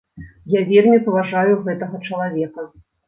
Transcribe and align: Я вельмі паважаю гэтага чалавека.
Я 0.53 0.61
вельмі 0.69 0.97
паважаю 1.09 1.53
гэтага 1.67 2.01
чалавека. 2.09 2.67